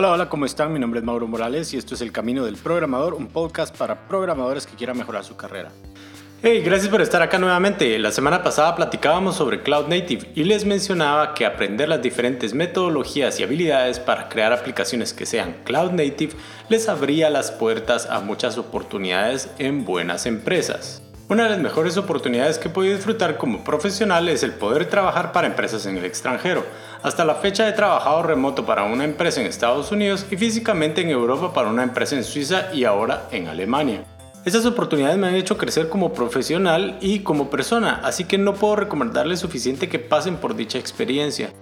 [0.00, 0.72] Hola, hola, ¿cómo están?
[0.72, 4.08] Mi nombre es Mauro Morales y esto es El Camino del Programador, un podcast para
[4.08, 5.72] programadores que quieran mejorar su carrera.
[6.42, 7.98] Hey, gracias por estar acá nuevamente.
[7.98, 13.38] La semana pasada platicábamos sobre Cloud Native y les mencionaba que aprender las diferentes metodologías
[13.40, 16.32] y habilidades para crear aplicaciones que sean Cloud Native
[16.70, 21.02] les abría las puertas a muchas oportunidades en buenas empresas.
[21.30, 25.30] Una de las mejores oportunidades que he podido disfrutar como profesional es el poder trabajar
[25.30, 26.64] para empresas en el extranjero.
[27.04, 31.10] Hasta la fecha he trabajado remoto para una empresa en Estados Unidos y físicamente en
[31.10, 34.02] Europa para una empresa en Suiza y ahora en Alemania.
[34.44, 38.74] Estas oportunidades me han hecho crecer como profesional y como persona, así que no puedo
[38.74, 41.52] recomendarles suficiente que pasen por dicha experiencia.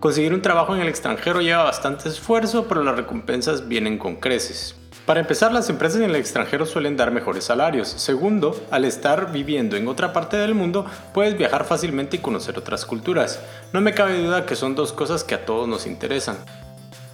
[0.00, 4.77] Conseguir un trabajo en el extranjero lleva bastante esfuerzo, pero las recompensas vienen con creces.
[5.08, 7.88] Para empezar, las empresas en el extranjero suelen dar mejores salarios.
[7.88, 10.84] Segundo, al estar viviendo en otra parte del mundo,
[11.14, 13.40] puedes viajar fácilmente y conocer otras culturas.
[13.72, 16.36] No me cabe duda que son dos cosas que a todos nos interesan.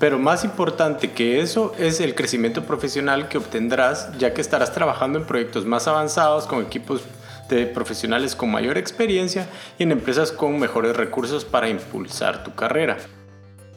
[0.00, 5.20] Pero más importante que eso es el crecimiento profesional que obtendrás ya que estarás trabajando
[5.20, 7.02] en proyectos más avanzados con equipos
[7.48, 9.46] de profesionales con mayor experiencia
[9.78, 12.96] y en empresas con mejores recursos para impulsar tu carrera.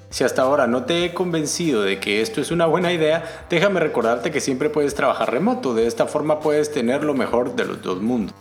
[0.09, 3.79] Si hasta ahora no te he convencido de que esto es una buena idea, déjame
[3.79, 7.81] recordarte que siempre puedes trabajar remoto, de esta forma puedes tener lo mejor de los
[7.81, 8.33] dos mundos.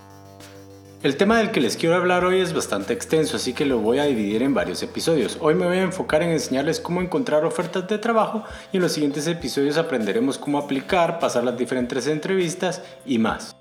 [1.03, 3.98] El tema del que les quiero hablar hoy es bastante extenso, así que lo voy
[3.98, 5.39] a dividir en varios episodios.
[5.41, 8.92] Hoy me voy a enfocar en enseñarles cómo encontrar ofertas de trabajo y en los
[8.92, 13.55] siguientes episodios aprenderemos cómo aplicar, pasar las diferentes entrevistas y más.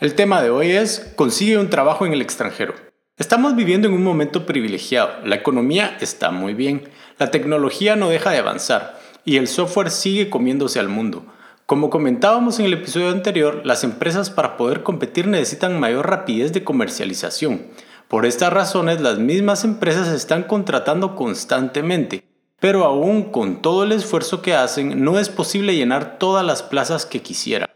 [0.00, 2.91] El tema de hoy es consigue un trabajo en el extranjero.
[3.18, 6.88] Estamos viviendo en un momento privilegiado, la economía está muy bien,
[7.18, 11.24] la tecnología no deja de avanzar y el software sigue comiéndose al mundo.
[11.66, 16.64] Como comentábamos en el episodio anterior, las empresas para poder competir necesitan mayor rapidez de
[16.64, 17.66] comercialización.
[18.08, 22.24] Por estas razones, las mismas empresas están contratando constantemente,
[22.60, 27.06] pero aún con todo el esfuerzo que hacen, no es posible llenar todas las plazas
[27.06, 27.68] que quisieran.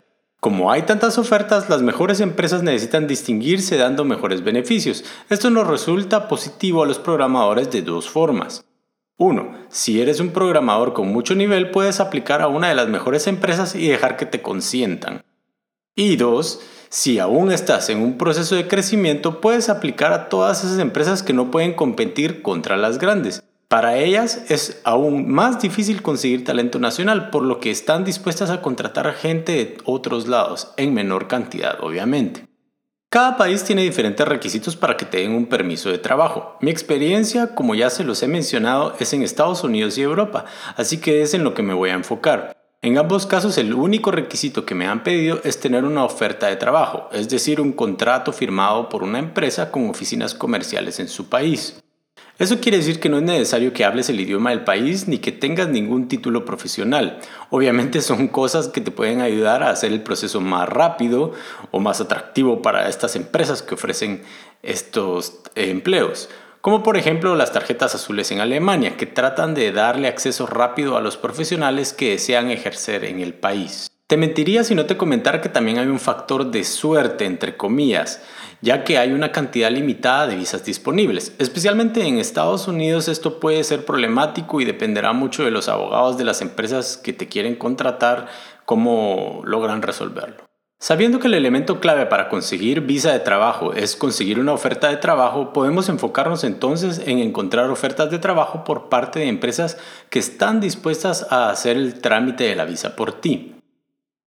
[0.46, 5.02] Como hay tantas ofertas, las mejores empresas necesitan distinguirse dando mejores beneficios.
[5.28, 8.64] Esto nos resulta positivo a los programadores de dos formas.
[9.18, 9.66] 1.
[9.70, 13.74] Si eres un programador con mucho nivel, puedes aplicar a una de las mejores empresas
[13.74, 15.24] y dejar que te consientan.
[15.96, 16.60] Y 2.
[16.90, 21.32] Si aún estás en un proceso de crecimiento, puedes aplicar a todas esas empresas que
[21.32, 23.42] no pueden competir contra las grandes.
[23.68, 28.62] Para ellas es aún más difícil conseguir talento nacional, por lo que están dispuestas a
[28.62, 32.46] contratar gente de otros lados, en menor cantidad obviamente.
[33.08, 36.56] Cada país tiene diferentes requisitos para que te den un permiso de trabajo.
[36.60, 40.44] Mi experiencia, como ya se los he mencionado, es en Estados Unidos y Europa,
[40.76, 42.52] así que es en lo que me voy a enfocar.
[42.82, 46.56] En ambos casos el único requisito que me han pedido es tener una oferta de
[46.56, 51.80] trabajo, es decir, un contrato firmado por una empresa con oficinas comerciales en su país.
[52.38, 55.32] Eso quiere decir que no es necesario que hables el idioma del país ni que
[55.32, 57.18] tengas ningún título profesional.
[57.48, 61.32] Obviamente son cosas que te pueden ayudar a hacer el proceso más rápido
[61.70, 64.22] o más atractivo para estas empresas que ofrecen
[64.62, 66.28] estos empleos.
[66.60, 71.00] Como por ejemplo las tarjetas azules en Alemania, que tratan de darle acceso rápido a
[71.00, 73.88] los profesionales que desean ejercer en el país.
[74.08, 78.20] Te mentiría si no te comentara que también hay un factor de suerte, entre comillas,
[78.60, 81.34] ya que hay una cantidad limitada de visas disponibles.
[81.38, 86.24] Especialmente en Estados Unidos esto puede ser problemático y dependerá mucho de los abogados de
[86.24, 88.28] las empresas que te quieren contratar,
[88.64, 90.46] cómo logran resolverlo.
[90.78, 94.98] Sabiendo que el elemento clave para conseguir visa de trabajo es conseguir una oferta de
[94.98, 99.78] trabajo, podemos enfocarnos entonces en encontrar ofertas de trabajo por parte de empresas
[100.10, 103.55] que están dispuestas a hacer el trámite de la visa por ti.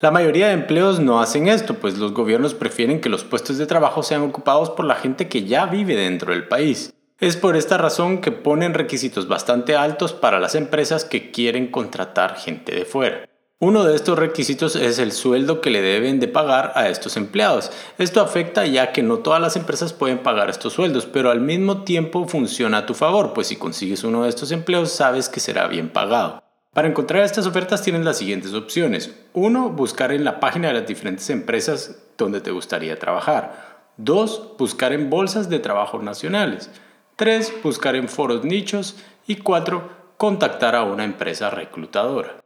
[0.01, 3.65] La mayoría de empleos no hacen esto, pues los gobiernos prefieren que los puestos de
[3.65, 6.93] trabajo sean ocupados por la gente que ya vive dentro del país.
[7.17, 12.35] Es por esta razón que ponen requisitos bastante altos para las empresas que quieren contratar
[12.35, 13.29] gente de fuera.
[13.59, 17.71] Uno de estos requisitos es el sueldo que le deben de pagar a estos empleados.
[17.97, 21.85] Esto afecta ya que no todas las empresas pueden pagar estos sueldos, pero al mismo
[21.85, 25.67] tiempo funciona a tu favor, pues si consigues uno de estos empleos sabes que será
[25.67, 26.44] bien pagado.
[26.75, 29.15] Para encontrar estas ofertas tienes las siguientes opciones.
[29.31, 29.69] 1.
[29.69, 33.93] Buscar en la página de las diferentes empresas donde te gustaría trabajar.
[33.95, 34.57] 2.
[34.59, 36.69] Buscar en bolsas de trabajo nacionales.
[37.15, 37.63] 3.
[37.63, 38.97] Buscar en foros nichos.
[39.25, 39.89] Y 4.
[40.17, 42.43] Contactar a una empresa reclutadora.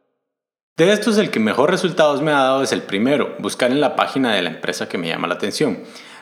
[0.78, 3.96] De estos el que mejor resultados me ha dado es el primero, buscar en la
[3.96, 5.80] página de la empresa que me llama la atención.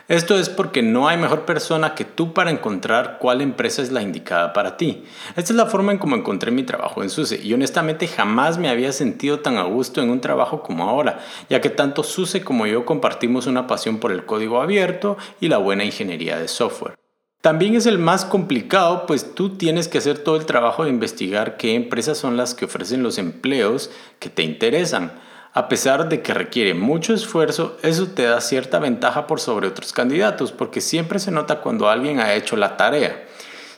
[0.08, 4.00] Esto es porque no hay mejor persona que tú para encontrar cuál empresa es la
[4.00, 5.04] indicada para ti.
[5.36, 8.70] Esta es la forma en cómo encontré mi trabajo en SUSE y honestamente jamás me
[8.70, 11.20] había sentido tan a gusto en un trabajo como ahora,
[11.50, 15.58] ya que tanto SUSE como yo compartimos una pasión por el código abierto y la
[15.58, 16.94] buena ingeniería de software.
[17.42, 21.58] También es el más complicado, pues tú tienes que hacer todo el trabajo de investigar
[21.58, 23.90] qué empresas son las que ofrecen los empleos
[24.20, 25.12] que te interesan.
[25.52, 29.92] A pesar de que requiere mucho esfuerzo, eso te da cierta ventaja por sobre otros
[29.92, 33.24] candidatos, porque siempre se nota cuando alguien ha hecho la tarea.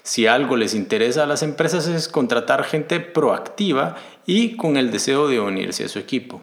[0.02, 3.96] Si algo les interesa a las empresas es contratar gente proactiva
[4.26, 6.42] y con el deseo de unirse a su equipo.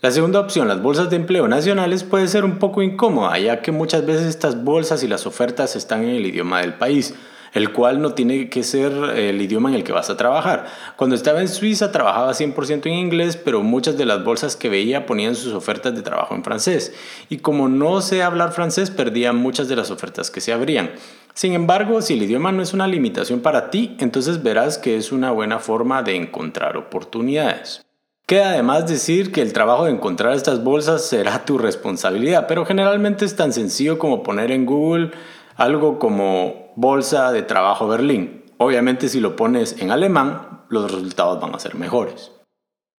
[0.00, 3.72] La segunda opción, las bolsas de empleo nacionales, puede ser un poco incómoda, ya que
[3.72, 7.14] muchas veces estas bolsas y las ofertas están en el idioma del país,
[7.58, 10.66] el cual no tiene que ser el idioma en el que vas a trabajar.
[10.96, 15.04] Cuando estaba en Suiza trabajaba 100% en inglés, pero muchas de las bolsas que veía
[15.04, 16.94] ponían sus ofertas de trabajo en francés,
[17.28, 20.92] y como no sé hablar francés, perdía muchas de las ofertas que se abrían.
[21.34, 25.12] Sin embargo, si el idioma no es una limitación para ti, entonces verás que es
[25.12, 27.84] una buena forma de encontrar oportunidades.
[28.28, 33.24] Queda además decir que el trabajo de encontrar estas bolsas será tu responsabilidad, pero generalmente
[33.24, 35.12] es tan sencillo como poner en Google
[35.58, 38.44] algo como bolsa de trabajo Berlín.
[38.58, 42.30] Obviamente si lo pones en alemán, los resultados van a ser mejores.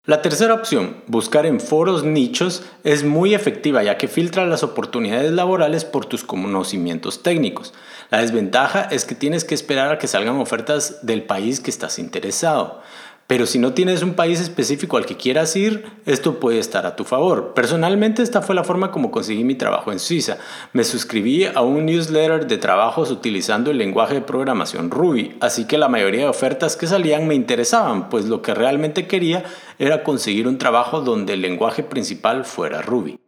[0.05, 5.31] La tercera opción, buscar en foros nichos, es muy efectiva ya que filtra las oportunidades
[5.31, 7.73] laborales por tus conocimientos técnicos.
[8.09, 11.97] La desventaja es que tienes que esperar a que salgan ofertas del país que estás
[11.99, 12.81] interesado.
[13.29, 16.95] Pero si no tienes un país específico al que quieras ir, esto puede estar a
[16.95, 17.53] tu favor.
[17.53, 20.39] Personalmente esta fue la forma como conseguí mi trabajo en Suiza.
[20.73, 25.77] Me suscribí a un newsletter de trabajos utilizando el lenguaje de programación Ruby, así que
[25.77, 29.43] la mayoría de ofertas que salían me interesaban, pues lo que realmente quería
[29.77, 33.19] era conseguir un trabajo donde el lenguaje principal fuera Ruby.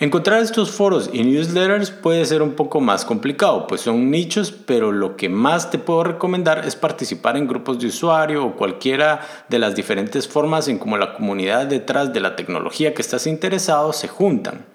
[0.00, 4.92] Encontrar estos foros y newsletters puede ser un poco más complicado, pues son nichos, pero
[4.92, 9.58] lo que más te puedo recomendar es participar en grupos de usuario o cualquiera de
[9.58, 14.06] las diferentes formas en cómo la comunidad detrás de la tecnología que estás interesado se
[14.06, 14.66] juntan.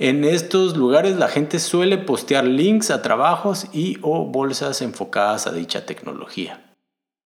[0.00, 5.52] En estos lugares la gente suele postear links a trabajos y o bolsas enfocadas a
[5.52, 6.71] dicha tecnología.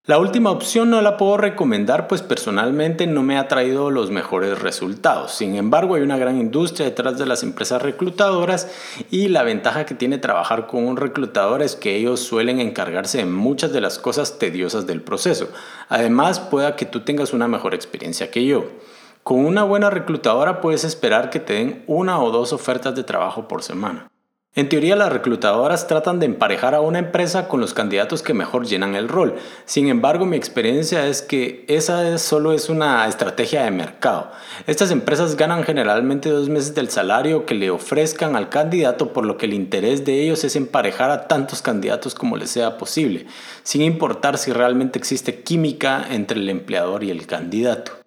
[0.06, 4.56] La última opción no la puedo recomendar pues personalmente no me ha traído los mejores
[4.62, 5.32] resultados.
[5.32, 8.70] Sin embargo, hay una gran industria detrás de las empresas reclutadoras
[9.10, 13.24] y la ventaja que tiene trabajar con un reclutador es que ellos suelen encargarse de
[13.24, 15.48] muchas de las cosas tediosas del proceso.
[15.88, 18.66] Además, pueda que tú tengas una mejor experiencia que yo.
[19.24, 23.48] Con una buena reclutadora puedes esperar que te den una o dos ofertas de trabajo
[23.48, 24.06] por semana.
[24.56, 28.66] En teoría, las reclutadoras tratan de emparejar a una empresa con los candidatos que mejor
[28.66, 29.34] llenan el rol.
[29.66, 34.32] Sin embargo, mi experiencia es que esa solo es una estrategia de mercado.
[34.66, 39.36] Estas empresas ganan generalmente dos meses del salario que le ofrezcan al candidato, por lo
[39.36, 43.26] que el interés de ellos es emparejar a tantos candidatos como les sea posible,
[43.62, 48.05] sin importar si realmente existe química entre el empleador y el candidato.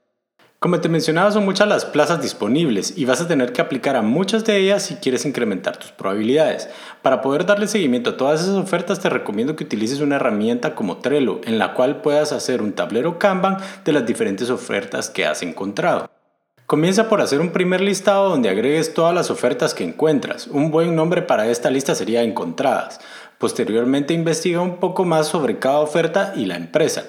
[0.59, 4.01] Como te mencionaba, son muchas las plazas disponibles y vas a tener que aplicar a
[4.01, 6.67] muchas de ellas si quieres incrementar tus probabilidades.
[7.01, 10.97] Para poder darle seguimiento a todas esas ofertas, te recomiendo que utilices una herramienta como
[10.97, 15.43] Trello, en la cual puedas hacer un tablero Kanban de las diferentes ofertas que has
[15.43, 16.11] encontrado.
[16.65, 20.47] Comienza por hacer un primer listado donde agregues todas las ofertas que encuentras.
[20.47, 22.99] Un buen nombre para esta lista sería Encontradas.
[23.37, 27.05] Posteriormente investiga un poco más sobre cada oferta y la empresa.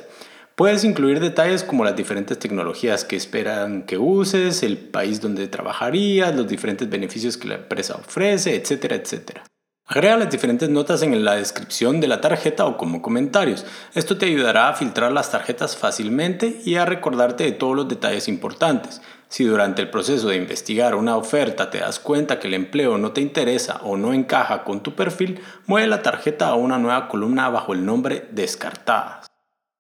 [0.61, 6.37] Puedes incluir detalles como las diferentes tecnologías que esperan que uses, el país donde trabajarías,
[6.37, 9.43] los diferentes beneficios que la empresa ofrece, etcétera, etcétera.
[9.87, 13.65] Agrega las diferentes notas en la descripción de la tarjeta o como comentarios.
[13.95, 18.29] Esto te ayudará a filtrar las tarjetas fácilmente y a recordarte de todos los detalles
[18.29, 19.01] importantes.
[19.31, 23.13] Si durante el proceso de investigar una oferta te das cuenta que el empleo no
[23.13, 27.49] te interesa o no encaja con tu perfil, mueve la tarjeta a una nueva columna
[27.49, 29.30] bajo el nombre Descartadas.